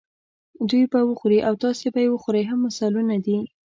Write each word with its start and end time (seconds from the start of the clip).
دوی 0.69 0.83
به 0.91 0.99
وخوري 1.09 1.39
او 1.47 1.53
تاسې 1.63 1.87
به 1.93 2.01
وخورئ 2.13 2.43
هم 2.49 2.59
مثالونه 2.67 3.15
دي. 3.25 3.37